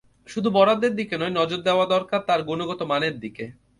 শুধু 0.27 0.49
বরাদ্দের 0.51 0.93
দিকে 0.95 1.15
নয়, 1.17 1.33
নজর 1.39 1.59
দেওয়া 1.61 1.85
দরকার 1.85 2.19
তার 2.27 2.39
গুণগত 2.43 2.79
মানের 2.83 3.15
দিকে। 3.19 3.45